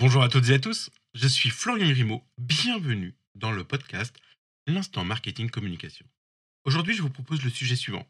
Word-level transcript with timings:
Bonjour 0.00 0.22
à 0.22 0.30
toutes 0.30 0.48
et 0.48 0.54
à 0.54 0.58
tous, 0.58 0.88
je 1.12 1.28
suis 1.28 1.50
Florian 1.50 1.90
Grimaud, 1.90 2.24
bienvenue 2.38 3.14
dans 3.34 3.52
le 3.52 3.64
podcast 3.64 4.16
L'instant 4.66 5.04
marketing 5.04 5.50
communication. 5.50 6.06
Aujourd'hui, 6.64 6.94
je 6.94 7.02
vous 7.02 7.10
propose 7.10 7.44
le 7.44 7.50
sujet 7.50 7.76
suivant. 7.76 8.08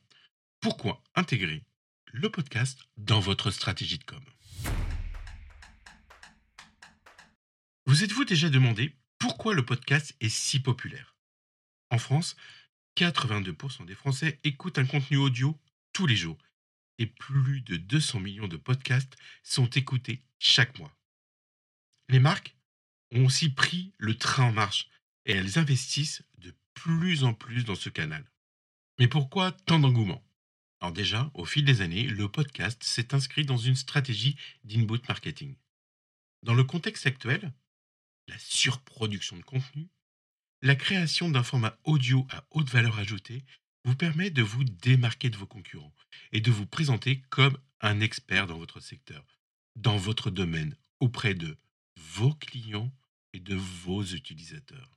Pourquoi 0.60 1.02
intégrer 1.16 1.64
le 2.12 2.30
podcast 2.30 2.78
dans 2.96 3.18
votre 3.18 3.50
stratégie 3.50 3.98
de 3.98 4.04
com? 4.04 4.22
Vous 7.86 8.04
êtes-vous 8.04 8.24
déjà 8.24 8.50
demandé 8.50 8.94
pourquoi 9.18 9.52
le 9.52 9.64
podcast 9.64 10.14
est 10.20 10.28
si 10.28 10.60
populaire? 10.60 11.16
En 11.90 11.98
France, 11.98 12.36
82% 12.98 13.84
des 13.84 13.96
Français 13.96 14.38
écoutent 14.44 14.78
un 14.78 14.86
contenu 14.86 15.16
audio 15.16 15.58
tous 15.92 16.06
les 16.06 16.14
jours 16.14 16.38
et 16.98 17.06
plus 17.06 17.62
de 17.62 17.76
200 17.76 18.20
millions 18.20 18.46
de 18.46 18.56
podcasts 18.56 19.16
sont 19.42 19.68
écoutés 19.70 20.22
chaque 20.38 20.78
mois. 20.78 20.96
Les 22.10 22.18
marques 22.18 22.56
ont 23.12 23.26
aussi 23.26 23.50
pris 23.50 23.92
le 23.96 24.18
train 24.18 24.46
en 24.46 24.52
marche 24.52 24.88
et 25.26 25.32
elles 25.32 25.60
investissent 25.60 26.24
de 26.38 26.52
plus 26.74 27.22
en 27.22 27.34
plus 27.34 27.62
dans 27.64 27.76
ce 27.76 27.88
canal. 27.88 28.28
Mais 28.98 29.06
pourquoi 29.06 29.52
tant 29.52 29.78
d'engouement? 29.78 30.20
Alors 30.80 30.92
déjà, 30.92 31.30
au 31.34 31.44
fil 31.44 31.64
des 31.64 31.82
années, 31.82 32.02
le 32.02 32.28
podcast 32.28 32.82
s'est 32.82 33.14
inscrit 33.14 33.44
dans 33.44 33.58
une 33.58 33.76
stratégie 33.76 34.36
d'inboot 34.64 35.06
marketing. 35.06 35.54
Dans 36.42 36.54
le 36.54 36.64
contexte 36.64 37.06
actuel, 37.06 37.52
la 38.26 38.38
surproduction 38.40 39.36
de 39.36 39.44
contenu, 39.44 39.88
la 40.62 40.74
création 40.74 41.30
d'un 41.30 41.44
format 41.44 41.78
audio 41.84 42.26
à 42.30 42.44
haute 42.50 42.70
valeur 42.70 42.98
ajoutée 42.98 43.44
vous 43.84 43.94
permet 43.94 44.30
de 44.30 44.42
vous 44.42 44.64
démarquer 44.64 45.30
de 45.30 45.36
vos 45.36 45.46
concurrents 45.46 45.94
et 46.32 46.40
de 46.40 46.50
vous 46.50 46.66
présenter 46.66 47.22
comme 47.30 47.56
un 47.80 48.00
expert 48.00 48.48
dans 48.48 48.58
votre 48.58 48.80
secteur, 48.80 49.24
dans 49.76 49.96
votre 49.96 50.30
domaine, 50.30 50.76
auprès 50.98 51.34
de 51.34 51.56
vos 52.00 52.34
clients 52.34 52.92
et 53.32 53.40
de 53.40 53.54
vos 53.54 54.02
utilisateurs. 54.02 54.90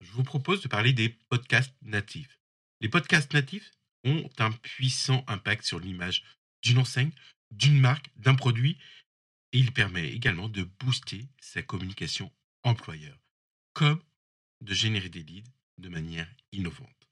Je 0.00 0.12
vous 0.12 0.22
propose 0.22 0.60
de 0.62 0.68
parler 0.68 0.92
des 0.92 1.08
podcasts 1.08 1.74
natifs. 1.82 2.40
Les 2.80 2.88
podcasts 2.88 3.32
natifs 3.32 3.70
ont 4.04 4.28
un 4.38 4.52
puissant 4.52 5.24
impact 5.28 5.64
sur 5.64 5.78
l'image 5.78 6.24
d'une 6.62 6.78
enseigne, 6.78 7.12
d'une 7.50 7.78
marque, 7.78 8.10
d'un 8.16 8.34
produit, 8.34 8.78
et 9.52 9.58
il 9.58 9.72
permet 9.72 10.08
également 10.08 10.48
de 10.48 10.62
booster 10.62 11.28
sa 11.40 11.62
communication 11.62 12.32
employeur, 12.62 13.18
comme 13.72 14.02
de 14.60 14.74
générer 14.74 15.08
des 15.08 15.22
leads 15.22 15.50
de 15.78 15.88
manière 15.88 16.28
innovante. 16.52 17.08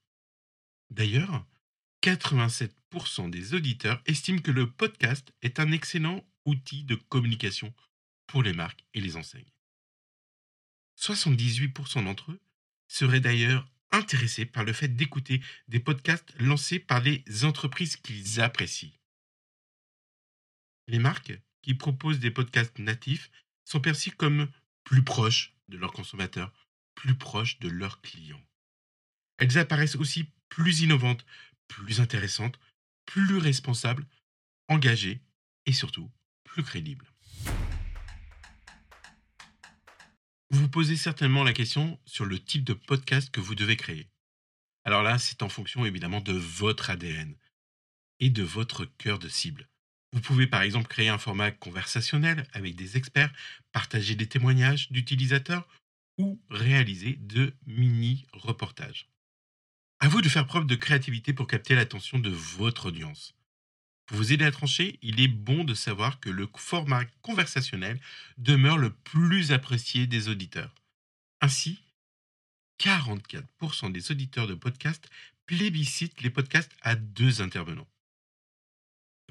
D'ailleurs, 0.89 1.45
87% 2.01 3.29
des 3.29 3.53
auditeurs 3.53 4.01
estiment 4.05 4.41
que 4.41 4.51
le 4.51 4.71
podcast 4.71 5.33
est 5.41 5.59
un 5.59 5.71
excellent 5.71 6.23
outil 6.49 6.83
de 6.83 6.95
communication 6.95 7.73
pour 8.27 8.43
les 8.43 8.53
marques 8.53 8.83
et 8.93 9.01
les 9.01 9.15
enseignes. 9.15 9.51
78% 10.97 12.03
d'entre 12.03 12.31
eux 12.31 12.41
seraient 12.87 13.21
d'ailleurs 13.21 13.67
intéressés 13.91 14.45
par 14.45 14.63
le 14.63 14.73
fait 14.73 14.89
d'écouter 14.89 15.41
des 15.67 15.79
podcasts 15.79 16.33
lancés 16.39 16.79
par 16.79 17.01
les 17.01 17.23
entreprises 17.43 17.95
qu'ils 17.95 18.41
apprécient. 18.41 18.93
Les 20.87 20.99
marques 20.99 21.39
qui 21.61 21.73
proposent 21.73 22.19
des 22.19 22.31
podcasts 22.31 22.79
natifs 22.79 23.31
sont 23.63 23.79
perçues 23.79 24.11
comme 24.11 24.51
plus 24.83 25.03
proches 25.03 25.55
de 25.67 25.77
leurs 25.77 25.93
consommateurs, 25.93 26.51
plus 26.95 27.15
proches 27.15 27.59
de 27.59 27.69
leurs 27.69 28.01
clients. 28.01 28.43
Elles 29.37 29.57
apparaissent 29.57 29.95
aussi 29.95 30.31
plus 30.49 30.81
innovantes, 30.81 31.25
plus 31.67 32.01
intéressantes, 32.01 32.59
plus 33.05 33.37
responsables, 33.37 34.05
engagées 34.67 35.21
et 35.65 35.73
surtout 35.73 36.11
plus 36.49 36.63
crédibles. 36.63 37.11
Vous 40.51 40.61
vous 40.61 40.69
posez 40.69 40.95
certainement 40.95 41.43
la 41.43 41.53
question 41.53 41.99
sur 42.05 42.25
le 42.25 42.39
type 42.39 42.63
de 42.63 42.73
podcast 42.73 43.29
que 43.29 43.39
vous 43.39 43.55
devez 43.55 43.77
créer. 43.77 44.09
Alors 44.83 45.03
là, 45.03 45.19
c'est 45.19 45.43
en 45.43 45.49
fonction 45.49 45.85
évidemment 45.85 46.21
de 46.21 46.33
votre 46.33 46.89
ADN 46.89 47.35
et 48.19 48.29
de 48.29 48.43
votre 48.43 48.85
cœur 48.85 49.19
de 49.19 49.29
cible. 49.29 49.69
Vous 50.11 50.21
pouvez 50.21 50.47
par 50.47 50.63
exemple 50.63 50.87
créer 50.87 51.09
un 51.09 51.19
format 51.19 51.51
conversationnel 51.51 52.47
avec 52.53 52.75
des 52.75 52.97
experts, 52.97 53.31
partager 53.71 54.15
des 54.15 54.27
témoignages 54.27 54.91
d'utilisateurs 54.91 55.67
ou 56.17 56.41
réaliser 56.49 57.17
de 57.19 57.53
mini-reportages. 57.67 59.07
À 59.99 60.07
vous 60.07 60.21
de 60.21 60.29
faire 60.29 60.47
preuve 60.47 60.65
de 60.65 60.75
créativité 60.75 61.33
pour 61.33 61.45
capter 61.45 61.75
l'attention 61.75 62.17
de 62.17 62.29
votre 62.29 62.87
audience. 62.87 63.35
Pour 64.09 64.17
vous 64.17 64.33
aider 64.33 64.45
à 64.45 64.51
trancher, 64.51 64.97
il 65.03 65.21
est 65.21 65.27
bon 65.27 65.63
de 65.63 65.75
savoir 65.75 66.19
que 66.19 66.31
le 66.31 66.49
format 66.57 67.05
conversationnel 67.21 68.01
demeure 68.39 68.79
le 68.79 68.89
plus 68.89 69.51
apprécié 69.51 70.07
des 70.07 70.29
auditeurs. 70.29 70.73
Ainsi, 71.41 71.79
44% 72.79 73.91
des 73.91 74.09
auditeurs 74.09 74.47
de 74.47 74.55
podcasts 74.55 75.11
plébiscitent 75.45 76.21
les 76.21 76.31
podcasts 76.31 76.71
à 76.81 76.95
deux 76.95 77.43
intervenants. 77.43 77.87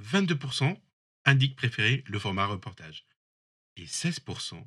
22% 0.01 0.79
indiquent 1.25 1.57
préférer 1.57 2.05
le 2.07 2.21
format 2.21 2.47
reportage. 2.47 3.05
Et 3.79 3.85
16% 3.85 4.65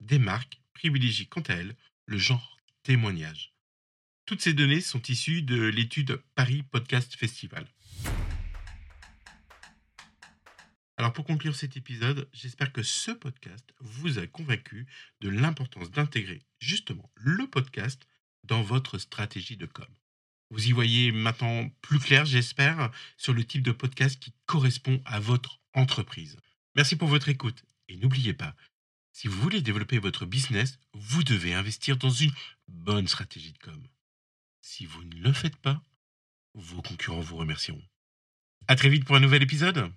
des 0.00 0.18
marques 0.18 0.62
privilégient 0.72 1.28
quant 1.28 1.42
à 1.42 1.52
elles 1.52 1.76
le 2.06 2.16
genre 2.16 2.56
témoignage. 2.84 3.52
Toutes 4.24 4.40
ces 4.40 4.54
données 4.54 4.80
sont 4.80 5.02
issues 5.10 5.42
de 5.42 5.62
l'étude 5.62 6.22
Paris 6.36 6.62
Podcast 6.62 7.14
Festival. 7.16 7.66
Alors 11.02 11.12
pour 11.12 11.24
conclure 11.24 11.56
cet 11.56 11.76
épisode, 11.76 12.28
j'espère 12.32 12.72
que 12.72 12.84
ce 12.84 13.10
podcast 13.10 13.74
vous 13.80 14.20
a 14.20 14.26
convaincu 14.28 14.86
de 15.20 15.30
l'importance 15.30 15.90
d'intégrer 15.90 16.46
justement 16.60 17.10
le 17.16 17.48
podcast 17.48 18.06
dans 18.44 18.62
votre 18.62 18.98
stratégie 18.98 19.56
de 19.56 19.66
com. 19.66 19.88
Vous 20.50 20.68
y 20.68 20.70
voyez 20.70 21.10
maintenant 21.10 21.68
plus 21.80 21.98
clair, 21.98 22.24
j'espère, 22.24 22.92
sur 23.16 23.32
le 23.32 23.42
type 23.42 23.64
de 23.64 23.72
podcast 23.72 24.22
qui 24.22 24.32
correspond 24.46 25.02
à 25.04 25.18
votre 25.18 25.60
entreprise. 25.74 26.36
Merci 26.76 26.94
pour 26.94 27.08
votre 27.08 27.28
écoute 27.28 27.64
et 27.88 27.96
n'oubliez 27.96 28.32
pas, 28.32 28.54
si 29.10 29.26
vous 29.26 29.40
voulez 29.40 29.60
développer 29.60 29.98
votre 29.98 30.24
business, 30.24 30.78
vous 30.94 31.24
devez 31.24 31.52
investir 31.52 31.96
dans 31.96 32.10
une 32.10 32.30
bonne 32.68 33.08
stratégie 33.08 33.52
de 33.52 33.58
com. 33.58 33.88
Si 34.60 34.86
vous 34.86 35.02
ne 35.02 35.16
le 35.16 35.32
faites 35.32 35.56
pas, 35.56 35.82
vos 36.54 36.80
concurrents 36.80 37.18
vous 37.18 37.38
remercieront. 37.38 37.82
À 38.68 38.76
très 38.76 38.88
vite 38.88 39.04
pour 39.04 39.16
un 39.16 39.20
nouvel 39.20 39.42
épisode. 39.42 39.90